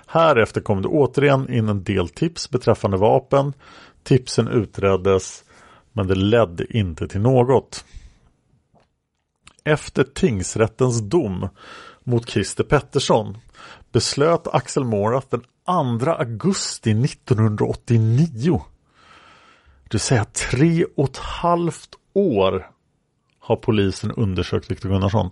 [0.08, 3.54] Härefter kom det återigen in en del tips beträffande vapen.
[4.04, 5.44] Tipsen utreddes
[5.94, 7.86] men det ledde inte till något.
[9.64, 11.48] Efter tingsrättens dom
[12.04, 13.38] mot Christer Pettersson
[13.92, 15.42] beslöt Axel Morath den
[16.00, 18.62] 2 augusti 1989.
[19.84, 22.70] Det vill säga tre och ett halvt år
[23.40, 25.32] har polisen undersökt Viktor Gunnarsson.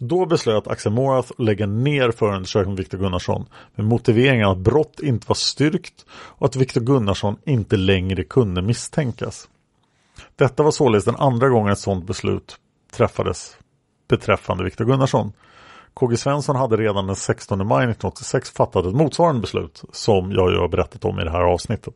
[0.00, 5.00] Då beslöt Axel Morath att lägga ner förundersökningen mot Viktor Gunnarsson med motiveringen att brott
[5.02, 9.48] inte var styrkt och att Viktor Gunnarsson inte längre kunde misstänkas.
[10.36, 12.56] Detta var således den andra gången ett sådant beslut
[12.92, 13.58] träffades
[14.08, 15.32] beträffande Viktor Gunnarsson.
[15.94, 20.58] KG Svensson hade redan den 16 maj 1986 fattat ett motsvarande beslut som jag ju
[20.58, 21.94] har berättat om i det här avsnittet.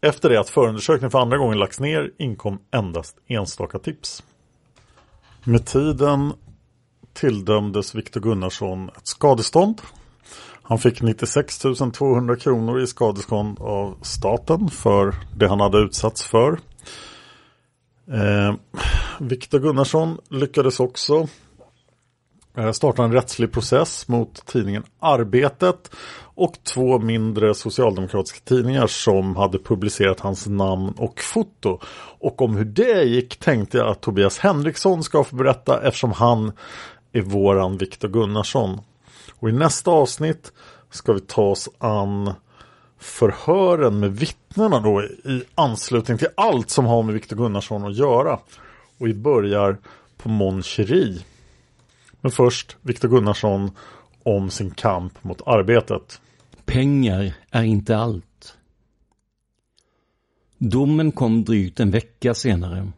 [0.00, 4.22] Efter det att förundersökningen för andra gången lagts ner inkom endast enstaka tips.
[5.44, 6.32] Med tiden
[7.12, 9.80] tilldömdes Viktor Gunnarsson ett skadestånd.
[10.62, 16.58] Han fick 96 200 kronor i skadestånd av staten för det han hade utsatts för.
[18.12, 18.54] Eh,
[19.20, 21.28] Viktor Gunnarsson lyckades också
[22.56, 25.90] Eh, startade starta en rättslig process mot tidningen Arbetet
[26.34, 31.78] och två mindre socialdemokratiska tidningar som hade publicerat hans namn och foto.
[32.18, 36.52] Och om hur det gick tänkte jag att Tobias Henriksson ska få berätta eftersom han
[37.12, 38.80] är våran Viktor Gunnarsson.
[39.38, 40.52] Och i nästa avsnitt
[40.90, 42.32] ska vi ta oss an
[42.98, 48.38] förhören med vittnena då i anslutning till allt som har med Viktor Gunnarsson att göra.
[48.98, 49.76] Och vi börjar
[50.16, 51.18] på Mon Cherie.
[52.20, 53.70] Men först Viktor Gunnarsson
[54.22, 56.20] om sin kamp mot arbetet.
[56.64, 58.56] Pengar är inte allt.
[60.58, 62.92] Domen kom drygt en vecka senare.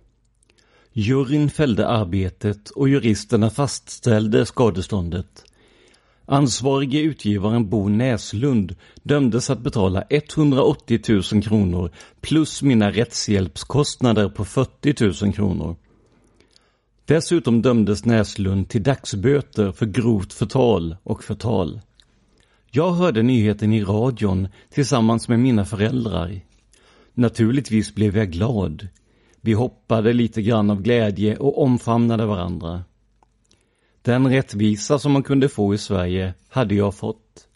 [0.93, 5.45] Juryn fällde arbetet och juristerna fastställde skadeståndet.
[6.27, 11.01] Ansvarige utgivaren Bo Näslund dömdes att betala 180
[11.33, 15.77] 000 kronor plus mina rättshjälpskostnader på 40 000 kronor.
[17.05, 21.80] Dessutom dömdes Näslund till dagsböter för grovt förtal och förtal.
[22.70, 26.40] Jag hörde nyheten i radion tillsammans med mina föräldrar.
[27.14, 28.88] Naturligtvis blev jag glad.
[29.40, 32.84] Vi hoppade lite grann av glädje och omfamnade varandra.
[34.03, 37.48] Den rättvisa som man kunde få i Sverige hade jag fått.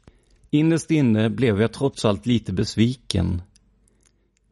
[0.50, 3.42] Innerst inne blev jag trots allt lite besviken.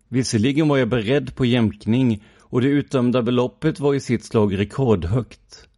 [0.09, 2.23] Visserligen var jag beredd på jämkning
[2.55, 5.69] och det utdömda beloppet var i sitt slag rekordhögt.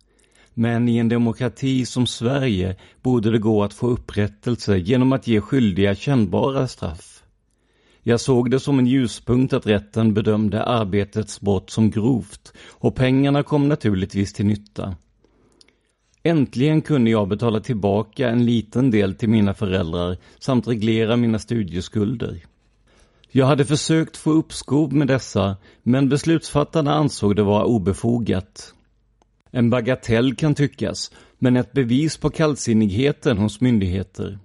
[0.54, 5.40] Men i en demokrati som Sverige borde det gå att få upprättelse genom att ge
[5.40, 7.22] skyldiga kännbara straff.
[8.02, 13.42] Jag såg det som en ljuspunkt att rätten bedömde arbetets brott som grovt och pengarna
[13.42, 14.96] kom naturligtvis till nytta.
[16.22, 22.40] Äntligen kunde jag betala tillbaka en liten del till mina föräldrar samt reglera mina studieskulder.
[23.36, 28.74] Jag hade försökt få uppskov med dessa, men beslutsfattarna ansåg det vara obefogat.
[29.50, 34.38] En bagatell kan tyckas, men ett bevis på kallsinnigheten hos myndigheter.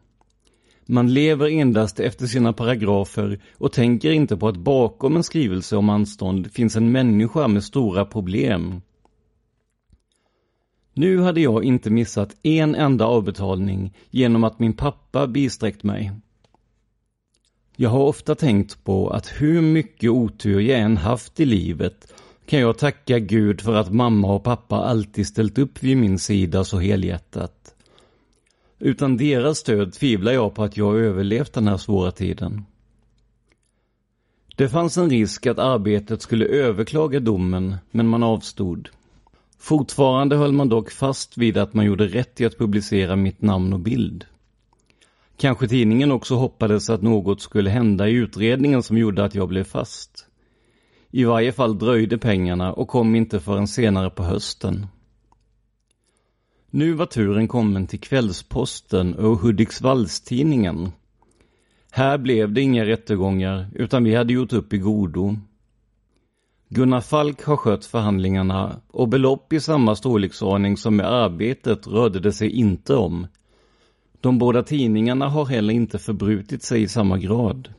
[0.86, 5.90] Man lever endast efter sina paragrafer och tänker inte på att bakom en skrivelse om
[5.90, 8.82] anstånd finns en människa med stora problem.
[10.94, 16.12] Nu hade jag inte missat en enda avbetalning genom att min pappa bisträckt mig.
[17.82, 22.14] Jag har ofta tänkt på att hur mycket otur jag än haft i livet
[22.46, 26.64] kan jag tacka Gud för att mamma och pappa alltid ställt upp vid min sida
[26.64, 27.76] så helhjärtat.
[28.80, 32.66] Utan deras stöd tvivlar jag på att jag överlevt den här svåra tiden.
[34.56, 38.90] Det fanns en risk att arbetet skulle överklaga domen, men man avstod.
[39.60, 43.74] Fortfarande höll man dock fast vid att man gjorde rätt i att publicera mitt namn
[43.74, 44.26] och bild.
[45.42, 49.64] Kanske tidningen också hoppades att något skulle hända i utredningen som gjorde att jag blev
[49.64, 50.28] fast.
[51.12, 54.88] I varje fall dröjde pengarna och kom inte förrän senare på hösten.
[56.70, 60.92] Nu var turen kommen till Kvällsposten och Hudiksvallstidningen.
[61.92, 65.36] Här blev det inga rättegångar, utan vi hade gjort upp i godo.
[66.70, 72.34] Gunnar Falk har skött förhandlingarna och belopp i samma storleksordning som med arbetet rörde det
[72.34, 73.28] sig inte om.
[74.22, 77.74] De båda tidningarna har heller inte förbrutit sig i samma grad.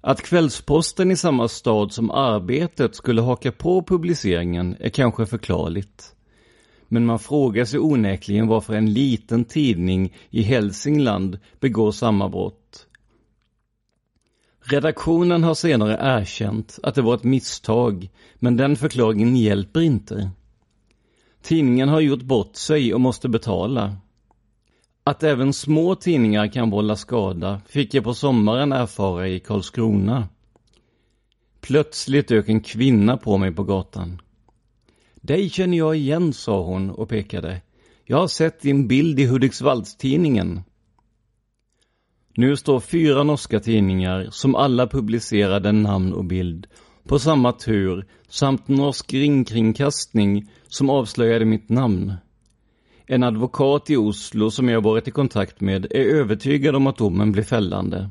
[0.00, 6.14] Att Kvällsposten i samma stad som Arbetet skulle haka på publiceringen är kanske förklarligt.
[6.88, 12.86] Men man frågar sig onekligen varför en liten tidning i Hälsingland begår samma brott.
[14.60, 20.30] Redaktionen har senare erkänt att det var ett misstag, men den förklaringen hjälper inte.
[21.42, 23.96] Tidningen har gjort bort sig och måste betala.
[25.04, 30.28] Att även små tidningar kan vålla skada fick jag på sommaren erfara i Karlskrona.
[31.60, 34.22] Plötsligt dök en kvinna på mig på gatan.
[35.14, 37.60] Dig känner jag igen, sa hon och pekade.
[38.04, 40.60] Jag har sett din bild i Hudiksvallstidningen.
[42.36, 46.66] Nu står fyra norska tidningar som alla publicerade namn och bild
[47.04, 52.12] på samma tur samt Norsk ringkringkastning som avslöjade mitt namn.
[53.06, 57.32] En advokat i Oslo som jag varit i kontakt med är övertygad om att domen
[57.32, 58.10] blir fällande.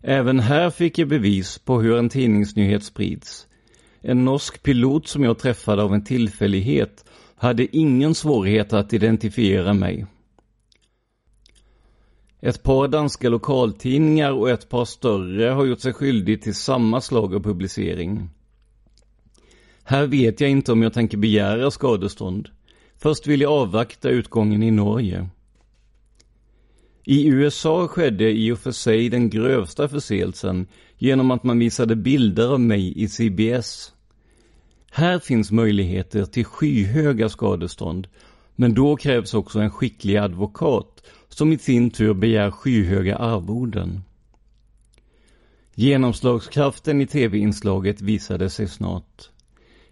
[0.00, 3.46] Även här fick jag bevis på hur en tidningsnyhet sprids.
[4.00, 7.04] En norsk pilot som jag träffade av en tillfällighet
[7.36, 10.06] hade ingen svårighet att identifiera mig.
[12.40, 17.34] Ett par danska lokaltidningar och ett par större har gjort sig skyldig till samma slag
[17.34, 18.28] av publicering.
[19.84, 22.48] Här vet jag inte om jag tänker begära skadestånd.
[23.04, 25.28] Först vill jag avvakta utgången i Norge.
[27.04, 30.66] I USA skedde i och för sig den grövsta förseelsen
[30.98, 33.92] genom att man visade bilder av mig i CBS.
[34.90, 38.08] Här finns möjligheter till skyhöga skadestånd,
[38.56, 44.02] men då krävs också en skicklig advokat som i sin tur begär skyhöga arvoden.
[45.74, 49.30] Genomslagskraften i tv-inslaget visade sig snart.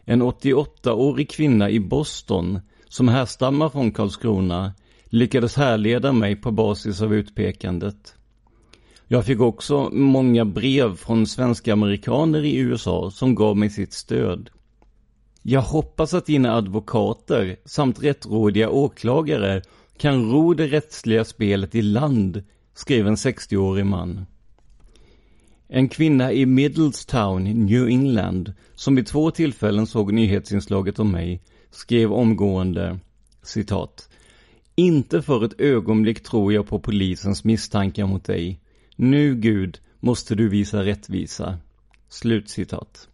[0.05, 2.61] En 88-årig kvinna i Boston
[2.93, 4.73] som härstammar från Karlskrona
[5.05, 8.15] lyckades härleda mig på basis av utpekandet.
[9.09, 14.51] Jag fick också många brev från svenska amerikaner i USA som gav mig sitt stöd.
[15.43, 19.63] Jag hoppas att dina advokater samt rättrådiga åklagare
[19.99, 22.43] kan ro det rättsliga spelet i land,
[22.75, 24.27] skrev en 60-årig man.
[25.69, 32.13] En kvinna i Middlestown, New England, som vid två tillfällen såg nyhetsinslaget om mig, skrev
[32.13, 32.99] omgående,
[33.43, 34.09] citat,
[34.75, 38.61] inte för ett ögonblick tror jag på polisens misstankar mot dig.
[38.97, 41.59] Nu, Gud, måste du visa rättvisa.
[42.09, 43.09] Slutcitat.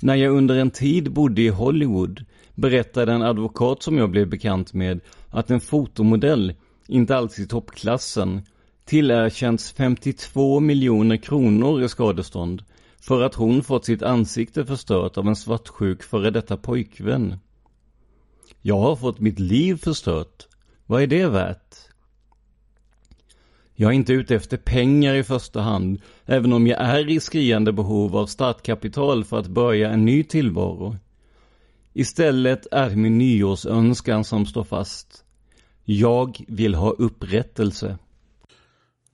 [0.00, 4.72] När jag under en tid bodde i Hollywood berättade en advokat som jag blev bekant
[4.72, 5.00] med
[5.30, 6.54] att en fotomodell,
[6.86, 8.42] inte alls i toppklassen,
[8.84, 12.62] tillerkänts 52 miljoner kronor i skadestånd
[13.00, 17.38] för att hon fått sitt ansikte förstört av en svartsjuk före detta pojkvän.
[18.60, 20.48] Jag har fått mitt liv förstört.
[20.86, 21.74] Vad är det värt?
[23.74, 27.72] Jag är inte ute efter pengar i första hand, även om jag är i skriande
[27.72, 30.96] behov av startkapital för att börja en ny tillvaro.
[31.92, 35.24] Istället är min nyårsönskan som står fast.
[35.84, 37.98] Jag vill ha upprättelse.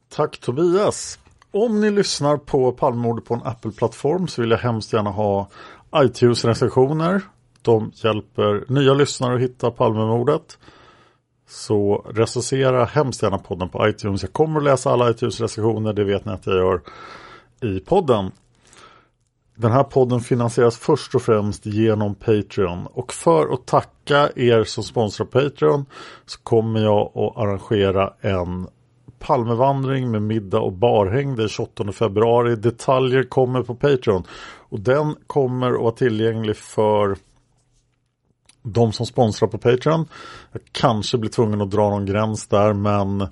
[0.08, 1.18] Tack Tobias.
[1.56, 5.48] Om ni lyssnar på Palmemordet på en Apple-plattform så vill jag hemskt gärna ha
[5.96, 7.22] iTunes-recensioner.
[7.62, 10.58] De hjälper nya lyssnare att hitta Palmemordet.
[11.48, 14.22] Så recensera hemskt gärna podden på iTunes.
[14.22, 16.80] Jag kommer att läsa alla iTunes-recensioner, det vet ni att jag gör
[17.60, 18.30] i podden.
[19.54, 22.86] Den här podden finansieras först och främst genom Patreon.
[22.86, 25.86] Och för att tacka er som sponsrar Patreon
[26.26, 28.66] så kommer jag att arrangera en
[29.18, 32.56] Palmevandring med middag och barhäng den 28 februari.
[32.56, 34.24] Detaljer kommer på Patreon.
[34.68, 37.16] Och den kommer att vara tillgänglig för
[38.62, 40.08] de som sponsrar på Patreon.
[40.52, 43.28] Jag kanske blir tvungen att dra någon gräns där men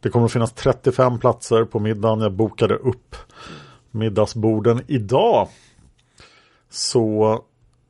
[0.00, 2.20] det kommer att finnas 35 platser på middagen.
[2.20, 3.16] Jag bokade upp
[3.90, 5.48] middagsborden idag.
[6.70, 7.38] Så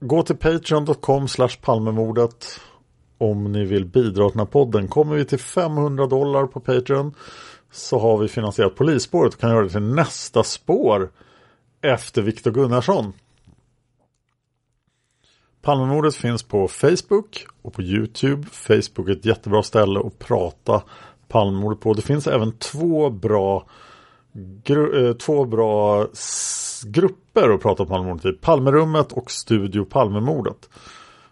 [0.01, 2.61] gå till patreon.com slash palmemordet
[3.19, 4.89] om ni vill bidra till den här podden.
[4.89, 7.15] Kommer vi till 500 dollar på Patreon
[7.71, 11.11] så har vi finansierat polisspåret och kan göra det till nästa spår
[11.81, 13.13] efter Viktor Gunnarsson.
[15.63, 18.47] Palmemordet finns på Facebook och på Youtube.
[18.53, 20.83] Facebook är ett jättebra ställe att prata
[21.29, 21.95] Palmemordet på.
[21.95, 23.67] Det finns även två bra
[24.65, 26.07] gru eh, två bra
[26.85, 28.33] grupper att prata Palmemordet i.
[28.33, 30.69] Palmerummet och Studio Palmemordet.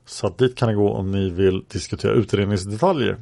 [0.07, 3.17] Så att dit kan ni gå om ni vill diskutera utredningsdetaljer.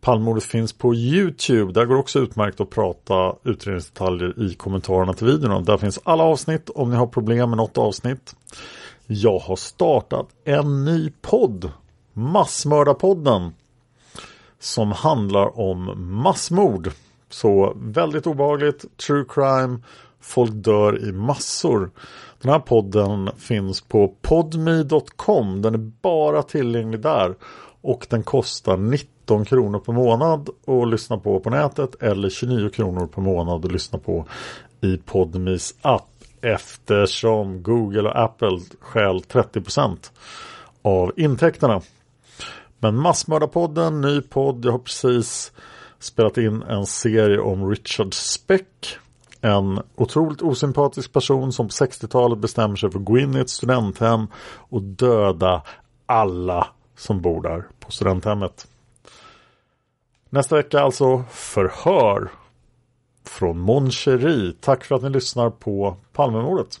[0.00, 1.72] Palmordet finns på Youtube.
[1.72, 5.64] Där går det också utmärkt att prata utredningsdetaljer i kommentarerna till videon.
[5.64, 8.36] Där finns alla avsnitt om ni har problem med något avsnitt.
[9.06, 11.70] Jag har startat en ny podd.
[12.12, 13.52] Massmördarpodden.
[14.58, 16.90] Som handlar om massmord.
[17.30, 19.78] Så väldigt obehagligt, true crime,
[20.20, 21.90] folk dör i massor.
[22.42, 25.62] Den här podden finns på podme.com.
[25.62, 27.34] Den är bara tillgänglig där.
[27.80, 33.06] Och den kostar 19 kronor per månad att lyssna på på nätet eller 29 kronor
[33.06, 34.26] per månad att lyssna på
[34.80, 36.08] i Podmis app
[36.40, 39.96] eftersom Google och Apple stjäl 30%
[40.82, 41.80] av intäkterna.
[42.78, 44.64] Men Massmördarpodden, ny podd.
[44.64, 45.52] Jag har precis
[45.98, 48.98] spelat in en serie om Richard Speck.
[49.44, 53.50] En otroligt osympatisk person som på 60-talet bestämmer sig för att gå in i ett
[53.50, 54.26] studenthem
[54.56, 55.62] och döda
[56.06, 56.66] alla
[56.96, 58.66] som bor där på studenthemmet.
[60.30, 62.30] Nästa vecka alltså förhör
[63.24, 64.52] från Moncherie.
[64.60, 66.80] Tack för att ni lyssnar på Palmemordet.